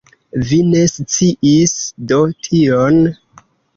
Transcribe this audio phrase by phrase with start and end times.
[0.51, 1.75] Vi ne sciis
[2.13, 2.17] do
[2.47, 2.99] tion?